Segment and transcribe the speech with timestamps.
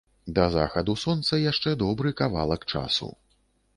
[0.37, 3.15] Да захаду сонца яшчэ добры кавалак часу.